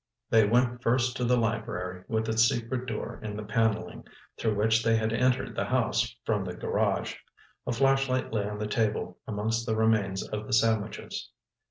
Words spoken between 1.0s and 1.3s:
to